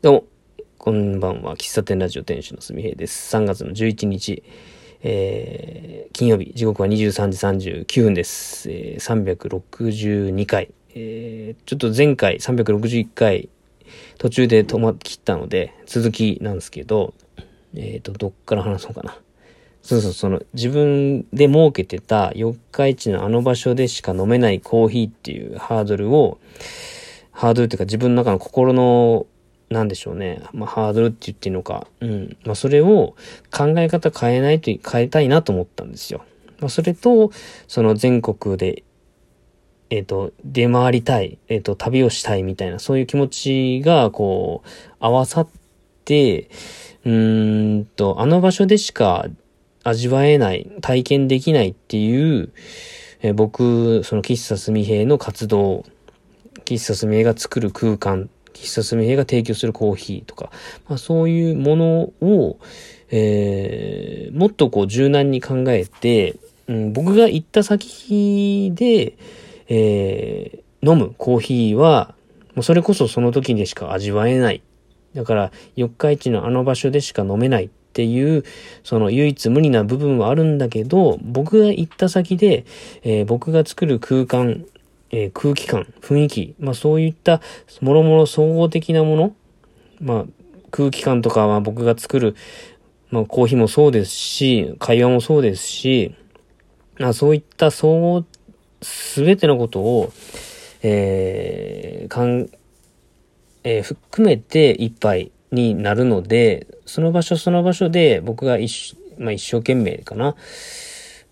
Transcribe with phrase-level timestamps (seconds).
[0.00, 0.24] どうも、
[0.78, 1.56] こんばんは。
[1.56, 3.34] 喫茶店ラジオ店主のすみへいです。
[3.36, 4.44] 3月の11日、
[5.02, 8.70] えー、金曜日、時刻は23時39分です。
[8.70, 10.70] えー、362回。
[10.94, 13.48] えー、ちょっと前回361回、
[14.18, 17.12] 途中で止まっ切ったので、続きなんですけど、
[17.74, 19.18] えっ、ー、と、どっから話そうかな。
[19.82, 26.38] そうそう、その、自分で設けてた四日市のあの場所でしか飲めないコーヒーっていうハードルを、
[27.32, 29.26] ハードルっていうか自分の中の心の
[29.70, 30.42] なんでしょうね。
[30.52, 31.86] まあ、ハードルって言っていいのか。
[32.00, 32.36] うん。
[32.44, 33.16] まあ、それを
[33.50, 36.24] 考え方変えないと、変えたいなと思ったんですよ。
[36.60, 37.30] まあ、それと、
[37.66, 38.82] その全国で、
[39.90, 44.68] えっ、ー、と、出回りたい、えっ、ー、と、旅をしたいみたいな、そういう気持ちが、こう、
[45.00, 45.48] 合わさっ
[46.04, 46.48] て、
[47.04, 49.26] うーんと、あの場所でしか
[49.84, 52.52] 味わえない、体験できないっていう、
[53.22, 55.84] えー、僕、その喫茶すみへいの活動、
[56.64, 58.28] 喫茶すみへいが作る空間
[58.62, 60.50] 喫茶すみへが提供するコーヒーとか、
[60.88, 62.58] まあ、そういうものを、
[63.10, 69.16] えー、もっとこう柔軟に考えて、うん、僕が行った先で、
[69.68, 72.14] えー、飲むコーヒーは、
[72.54, 74.62] もうそれこそその時でしか味わえない。
[75.14, 78.44] だから、四日市のあの場所でしか飲めないっていう、
[78.84, 82.64] その唯一無二な部分はあるんだけど、僕が行った先で、
[83.02, 84.66] えー、僕が作る空間、
[85.10, 87.40] えー、空気感、雰囲気、まあそういった、
[87.80, 89.36] もろもろ総合的なもの、
[90.00, 90.24] まあ
[90.70, 92.36] 空気感とかは僕が作る、
[93.10, 96.14] まあコーヒーもそうですし、会話もそうですし、
[96.98, 98.24] まあそういった総合、
[98.82, 100.12] すべてのことを、
[100.82, 102.48] えー、かん、
[103.64, 110.36] えー、含めて一杯になるので、その場所その場所で僕が一,、まあ、一生懸命かな、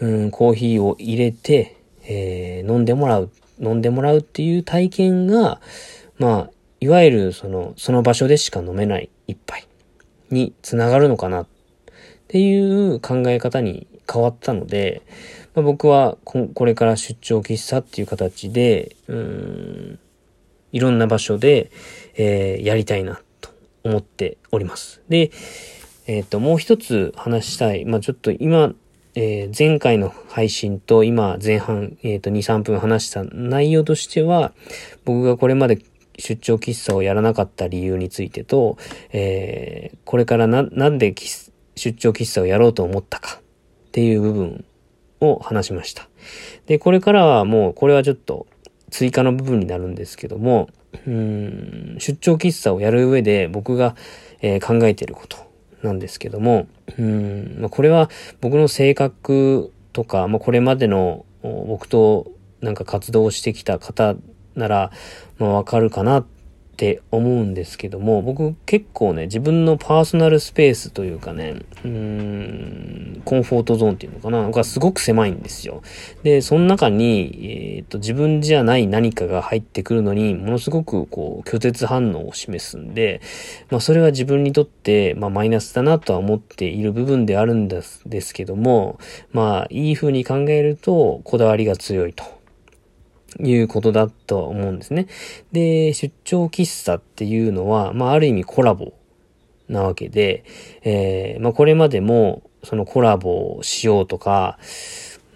[0.00, 3.30] うん、コーヒーを入れて、えー、飲んでもらう。
[3.60, 5.60] 飲んでもらうっていう体験が、
[6.18, 9.66] まあ、いわゆるその、その場所でしか飲めない一杯
[10.30, 11.46] につながるのかなっ
[12.28, 15.02] ていう考え方に変わったので、
[15.54, 19.98] まあ、僕はこれから出張喫茶っていう形で、うん、
[20.72, 21.70] いろんな場所で、
[22.14, 23.50] えー、やりたいなと
[23.82, 25.02] 思っております。
[25.08, 25.30] で、
[26.06, 27.84] えっ、ー、と、もう一つ話したい。
[27.84, 28.74] まあ、ちょっと今、
[29.20, 34.52] えー、前回の配信と今前半、えっ、ー、と、2、3分話した内容としては、
[35.04, 35.82] 僕がこれまで
[36.20, 38.78] 出張喫茶をやらなかった理由についてと、
[39.10, 41.52] えー、これからな、なんで出
[41.98, 44.64] 張喫茶をやろうと思ったかっていう部分
[45.18, 46.08] を話しました。
[46.66, 48.46] で、これからはもう、これはちょっと
[48.92, 50.68] 追加の部分になるんですけども、
[51.08, 53.96] うん、出張喫茶をやる上で僕が、
[54.42, 55.47] えー、考えていること。
[55.82, 56.66] なんですけども、
[56.98, 64.16] うん、まあ、これは僕の性格とか、まあ、これまでの僕となんか活動してきた方
[64.54, 64.90] なら、
[65.38, 66.26] まあ、わかるかなっ
[66.78, 71.90] って思うんですけども、僕結構ね、自分のパーソナルスペースというかね、うー
[73.18, 75.82] ん、コンフォートゾーンっていうのかながすごく狭いんですよ。
[76.22, 83.22] で、その中に、えっ、と、自分じゃない何かが入ってくるのに、ものすごくこう、拒絶反応を示すんで、
[83.70, 89.00] まあ、それは自分にとって、まあ、マイナスだなとは思っている部分であるんですですけども、
[89.32, 92.37] まあ、いい風に考えると、こだわりが強いと。
[93.40, 95.06] いうことだと思うんですね。
[95.52, 98.94] で、出張喫茶っていうのは、まあ、ある意味コラボ
[99.68, 100.44] なわけで、
[100.82, 104.58] えー、まあ、これまでも、そのコラボをしようとか、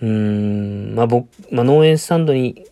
[0.00, 2.66] うーん、まあ、僕、まあ、農園スタンドに、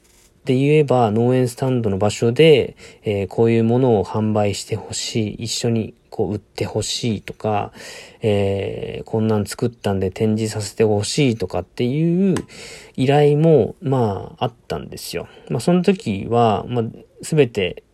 [0.44, 7.72] で言えば、農園スタンドの場所で、えー、こういうものを販売してほしい、一緒にこう売ってほしいとか、
[8.20, 12.34] えー、こんなん作ったんで展示させてほしいとかっていう
[12.96, 15.28] 依頼も、まあ、あったんですよ。
[15.48, 16.84] まあ、その時は、まあ、
[17.22, 17.84] すべて、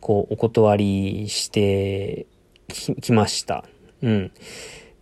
[0.00, 2.26] こう、お断りして
[3.02, 3.64] きました。
[4.02, 4.32] うん。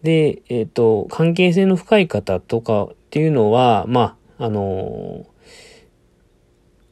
[0.03, 5.35] で、えっ、ー、と、関係性の深い方とかっていうのは、まあ、あのー、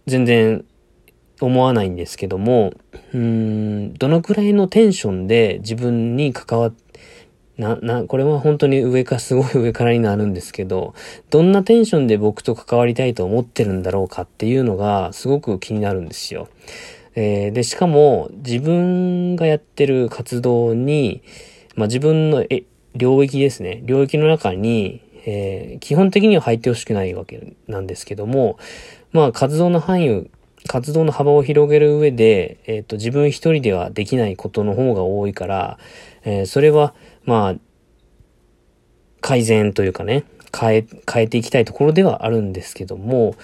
[0.07, 0.65] 全然
[1.41, 2.73] 思わないんですけども、
[3.13, 6.75] うん、どのくらいのテンションで自分に関わっ
[7.59, 10.95] な、な、これは本当に上か、すごい上からになるんですけど、
[11.31, 16.49] どんなテンションで僕と関わりたいと思ってるんだろうかっていうのがすごく気になるんですよ。
[17.15, 21.23] えー、で、しかも自分がやってる活動に、
[21.77, 23.83] まあ、自分のえ領域ですね。
[23.85, 28.59] 領域の中に、えー、基本的には入ってほしくないわけなんですけども、
[29.13, 30.31] まあ活動の範囲
[30.69, 35.79] 活動の幅を広げる上で、えっ、と、自分一人ではできないことの方が多いから、
[36.25, 36.95] えー、それは、
[37.25, 37.55] まあ、
[39.21, 40.25] 改善というかね、
[40.57, 43.35] 変え、変えていきたいところではあるんですけども、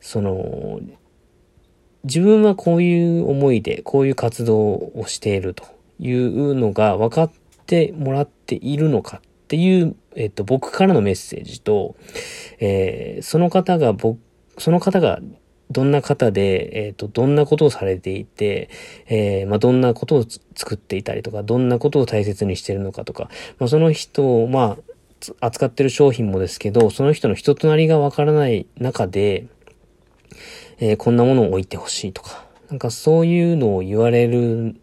[0.00, 0.80] その、
[2.04, 5.64] 自分はこういう思いで、こういう活動をしていると
[5.98, 7.30] いうのが分かっ
[7.66, 11.96] てもらっているのかっていう、えっと、僕からのメッセージと、
[12.60, 14.18] えー、その方が僕、
[14.58, 15.20] その方が
[15.70, 18.68] どんな方で、えっ、ー、と、どんなことをされていて、
[19.06, 20.24] えー、まあ、どんなことを
[20.54, 29.46] 作っていたりとか、どんなことを大切にしているのかとか、まあ、その人を、まあ、扱ってる商品もですけど、その人の人となりがわからない中で、
[30.78, 34.76] えー、こんなものを置いてほしいとか、なんかそういうのを言われる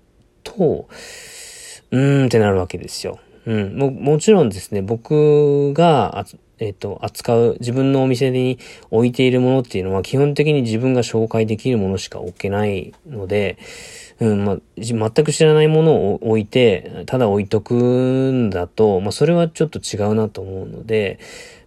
[0.43, 0.87] と、
[1.91, 3.19] うーんってなるわけですよ。
[3.45, 3.77] うん。
[3.77, 6.25] も、もちろんですね、僕が、
[6.61, 8.59] えっ、と、扱う、自分のお店に
[8.91, 13.57] 置いているものっていうのは基本的に自分が紹介できるものしか置けないので、
[14.19, 21.17] うん、まあ、全く知らないものを置いて、ただ置いとくんだと、まあ、それはちょっと違うなと思うので、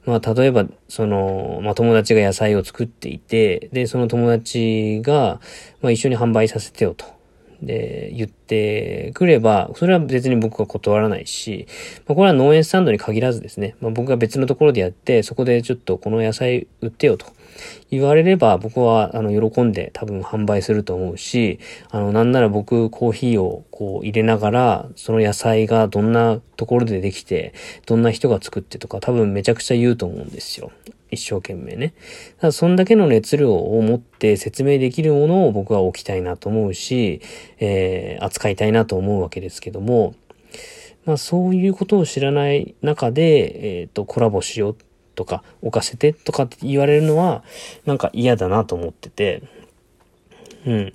[0.06, 5.40] まあ、例えば、その、まあ、友達が野菜を作っていて、で、その友達が、
[5.82, 7.13] まあ、一緒に販売させてよと。
[7.66, 11.66] で、言ってくれば、それは別に僕は断らないし、
[12.06, 17.26] まあ、これは農園スタンドに限らずですね、まあ、僕が別のところでやって、そこでちょっとこの野菜売ってよと
[17.90, 21.58] 言われれば、僕は、あの、喜んで多分販売すると思うし、
[21.90, 27.54] あの、なんなら僕、コーヒーをこう入れながら、その野菜がどんなところでできて、
[27.86, 30.72] どんな人が作ってとか、多分めちゃくちゃ言うと思うんですよ。
[31.14, 31.94] 一生懸命ね。
[32.38, 37.20] ただそんだけの熱量を持って説明できるものを僕は置きたいなと思うし、
[37.58, 40.14] えー、扱いたいなと思うわけですけども、
[41.04, 44.76] まあそういうことを知らない中で、えっ、ー、と、コラボしよう
[45.14, 47.44] とか、置かせてとかって言われるのは、
[47.84, 49.42] なんか嫌だなと思ってて、
[50.66, 50.92] うん。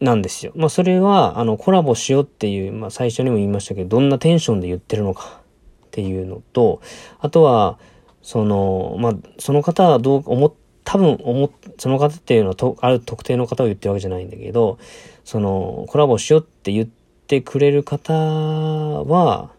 [0.00, 0.52] なんですよ。
[0.56, 5.40] まあそれは、あの、コラボしようっていう、まあ最初にも言いましたけど、どんなテンションで言ってるのか
[5.86, 6.80] っていうのと、
[7.18, 7.78] あとは、
[8.22, 10.52] その、まあ、その方はどう思っ、
[10.84, 14.78] 多分思その方っていうのはと、ある特定の方を言ってるわけじゃないんだけど、
[15.24, 16.88] その、コラボしようって言っ
[17.26, 19.50] てくれる方は、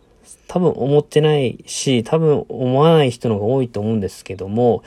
[0.47, 4.83] 多分思ってないし、多分思わない人の方が多いと思うんですけども、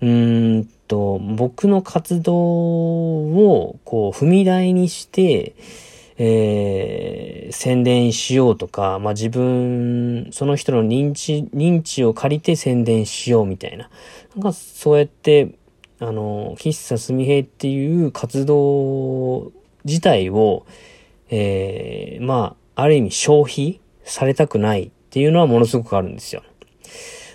[0.00, 5.54] うーんと、僕の活動を、こう、踏み台にして、
[6.18, 13.90] えー、宣伝しようとか、まあ、自分、その人の認知、認知を借りて宣伝しようみたいな。
[14.34, 15.54] なんかそうやって、
[15.98, 19.52] あの、喫茶すみへっていう活動
[19.84, 20.66] 自体を、
[21.30, 26.42] えー、まあ、ある意味消費されたくないっていうのはものすごくあるんですよ。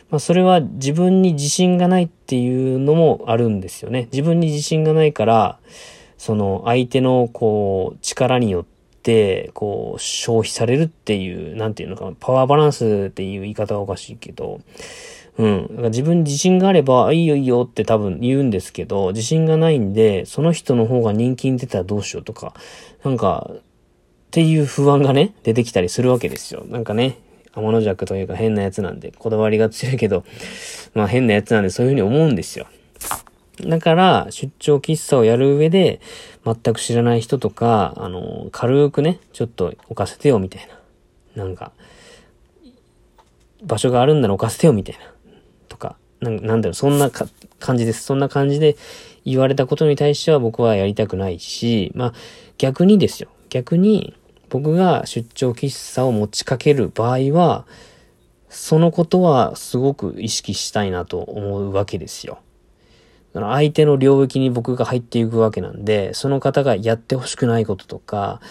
[0.10, 4.10] まあ、それは自分に自信がないっていうのもあるんですよね。
[4.12, 5.60] 自分に自信がないから、
[6.18, 8.70] その相手のこう力によって、
[9.53, 14.62] こう消費されるっていう、なんていうのかな、パワーバランスっていう言い方はおかしいけど、
[15.38, 15.68] うん。
[15.69, 22.53] だから自分自信があれば、いいよいいよって多分言うんですけど、自信がないんで、その人の方が人気に出たらどうしようとか、
[23.03, 23.59] なんか、っ
[24.31, 26.63] ていう不安がね、出てきたりするわけですよ。
[26.68, 27.18] なんかね、
[27.54, 30.24] 天の弱というか変なやつなんで、こだわりが強いけど、
[30.94, 32.68] まあ変なやつなんでそういうふうに思うんですよ。
[33.59, 36.00] だから、出張喫茶をやる上で、
[36.45, 40.68] 全く知らない人とか、あの、軽くね、ちょっと置かせてよ、みたい
[41.36, 41.44] な。
[41.44, 41.71] なんか、
[43.63, 45.01] 場所があるんなら置かせてよ、みたいな。
[45.68, 48.03] とか、なんだろう、そんな感じです。
[48.03, 48.77] そんな感じで
[49.25, 52.13] 言われたことに対しては僕はやりたくないし、まあ、
[52.57, 53.30] 逆にですよ。
[53.50, 54.15] 逆に、
[54.50, 57.66] 僕が出張喫茶を持ちかける場合は、
[58.49, 62.40] そのことはすごく意識したいなと思うわけですよ。
[63.33, 68.42] 相手の領域に僕が入っていくわけなんで、その方がやってほしくないこととか、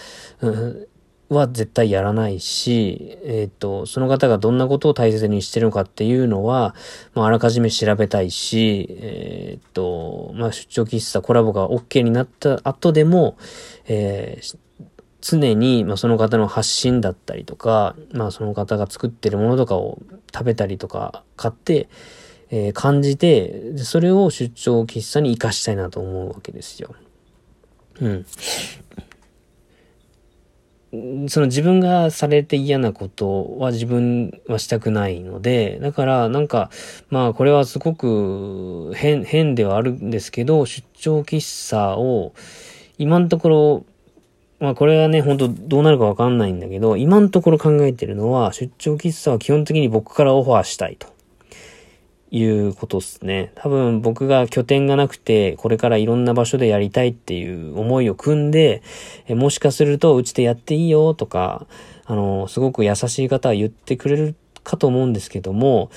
[1.35, 6.75] は絶対やらないし、えっ、ー、と、その方がどんなことを大切にしてるのかっていうのは、
[7.13, 13.37] まあ、あらかじめ調べたいし、えっ、ー、と、まあ、出張喫茶コラボが OK になった後でも、
[13.85, 14.57] えー、
[15.21, 19.99] 常に、まあ、その方の発信だったりとか、まあ、その方が作ってるものとかを
[20.33, 21.87] 食べたりとか買って、
[22.51, 26.93] えー、感じて、それを出張喫茶に活かしたいなと思うわけですよ。
[28.01, 28.25] うん。
[31.29, 36.69] その自分がされて嫌なことは自分はしたくないので、だからなんか、
[37.09, 42.33] まあこれはすごく変、変ではあるんですけど、出張喫茶を
[42.97, 43.85] 今のところ、
[44.59, 51.07] まあこれはね、本当どうなるかわかんないんだけど、今のところ考えてるのは、出張喫茶は基本的に僕からオファーしたいと。
[52.31, 53.51] いうことっすね。
[53.55, 58.81] 多分僕が拠点がなくて、これからいろんな場所でやりたいっていう思いを組んで、
[59.27, 61.67] えもしかするとうちでやっていいよとか、
[62.05, 65.91] あの、すごく優しい方は言ってくれるかと思うんですけども、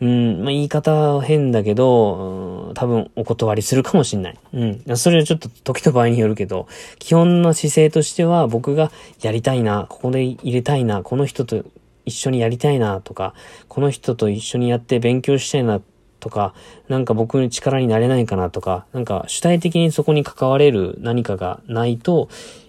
[0.00, 4.38] うん、まあ、言い方は変だけど、うん、多分お断りするかもしんない。
[4.52, 4.96] うん。
[4.96, 6.68] それはちょっと時と場合によるけど、
[6.98, 8.92] 基本の姿勢としては僕が
[9.22, 11.64] やりたいな、ここで入れたいな、この人と
[12.08, 13.34] 一緒にやりたいなとか、
[13.68, 15.80] この人と一緒にやって勉強したいな
[16.20, 16.54] とか、
[16.88, 22.28] なんか僕に力になれないかなとか、なんか主体的にそこに関われる何かがないと、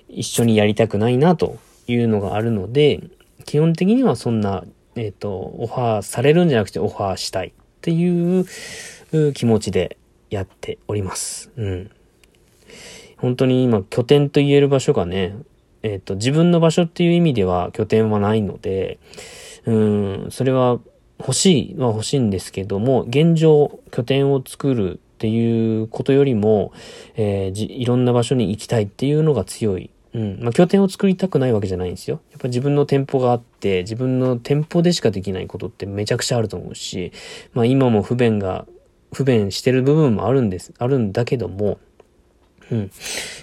[0.10, 3.02] 一緒にやりたくないなというのがあるので、
[3.46, 4.64] 基本的にはそんな、
[4.96, 8.46] えっ、ー、と、オファーされるんじゃなくてオファーしたいっていう
[9.34, 9.98] 気持ちで
[10.30, 11.52] やっております。
[11.58, 11.92] うん。
[13.18, 15.36] 本当に今拠点と言える場所がね、
[15.84, 19.00] えっ、ー、と、自分の場所っていう意味では拠点はないので、
[19.66, 20.80] うん、それは
[21.20, 26.72] 欲しいは欲しいんですけども、現状拠点を作るっていうことよりも、
[27.16, 29.90] えー、いろんな場所に行きたいっていうのが強い。
[30.14, 30.40] うん。
[30.42, 32.22] まあ、拠点を作りたくないわけじゃないんですよ。
[32.32, 37.12] やっぱ自分の店舗があって、自分の店舗でしかできないことってめちゃくちゃあると思うし、
[37.54, 38.66] まあ今も不便が、
[39.12, 41.80] 不便してる部分もあるんです、あるんだけども、
[42.72, 42.92] うん。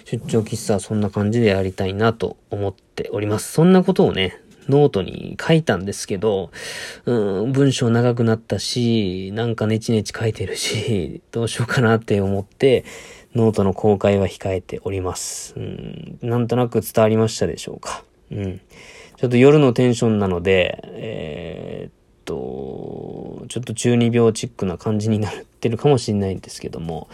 [0.05, 3.51] 出張喫茶はそんな感じでやりたいなと思っております。
[3.51, 6.51] そんなことをね、ノートに書いたんですけど、
[7.05, 12.83] うん、文章長くなったし、なんかネチネチ書いてるし、 どうしようかなって思って、
[13.35, 15.53] ノートの公開は控えております。
[15.57, 18.03] うん、なんとなく伝わりましたでしょうか。
[18.31, 18.61] うん。
[19.17, 21.91] ちょっと夜のテンションなので、えー、っ
[22.25, 27.07] と、ちょっと中二病チックな感じになってるかもしれないんですけども、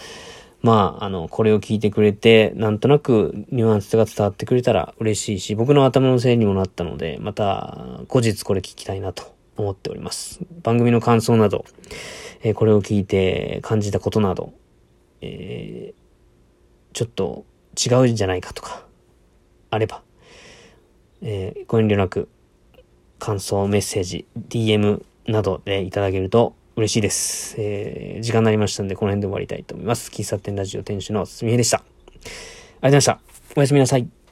[0.64, 10.40] まあ、あの、これを聞いてくれて、なんとなくニュアンスが伝わってくれたら嬉しいし、僕の頭のせいにもなったので、また後日これ聞きたいなと思っております。
[10.64, 11.66] 番組の感想など、
[12.44, 14.54] えー、これを聞いて感じたことなど、
[15.20, 18.86] えー、ちょっと違うんじゃないかとか、
[19.70, 20.02] あれば、
[21.22, 22.30] えー、ご遠慮なく、
[23.20, 27.56] 感想、メッセージ、DM などでいただけると嬉しいです。
[27.60, 30.10] えー、時間になりましたんで、この辺で終わりたいと思います。
[30.10, 31.78] 喫茶店ラジオ店主のすみへでした。
[31.78, 33.20] ありがとうございました。
[33.56, 34.23] おやすみなさい。